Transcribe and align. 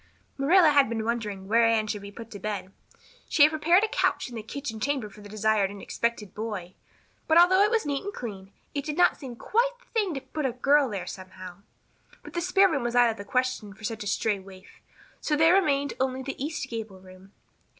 Marilla 0.35 0.69
had 0.69 0.89
been 0.89 1.05
wondering 1.05 1.47
where 1.47 1.63
Anne 1.63 1.85
should 1.85 2.01
be 2.01 2.09
put 2.11 2.31
to 2.31 2.39
bed. 2.39 2.71
She 3.29 3.43
had 3.43 3.51
prepared 3.51 3.83
a 3.83 3.87
couch 3.87 4.29
in 4.29 4.33
the 4.35 4.41
kitchen 4.41 4.79
chamber 4.79 5.11
for 5.11 5.21
the 5.21 5.29
desired 5.29 5.69
and 5.69 5.79
expected 5.79 6.33
boy. 6.33 6.73
But, 7.27 7.37
although 7.37 7.61
it 7.61 7.69
was 7.69 7.85
neat 7.85 8.03
and 8.03 8.11
clean, 8.11 8.51
it 8.73 8.83
did 8.83 8.97
not 8.97 9.17
seem 9.19 9.35
quite 9.35 9.73
the 9.79 9.85
thing 9.93 10.15
to 10.15 10.21
put 10.21 10.47
a 10.47 10.53
girl 10.53 10.89
there 10.89 11.05
somehow. 11.05 11.57
But 12.23 12.33
the 12.33 12.41
spare 12.41 12.67
room 12.67 12.81
was 12.81 12.95
out 12.95 13.11
of 13.11 13.17
the 13.17 13.23
question 13.23 13.75
for 13.75 13.83
such 13.83 14.03
a 14.03 14.07
stray 14.07 14.39
waif, 14.39 14.81
so 15.19 15.35
there 15.35 15.53
remained 15.53 15.93
only 15.99 16.23
the 16.23 16.43
east 16.43 16.67
gable 16.67 16.99
room. 16.99 17.31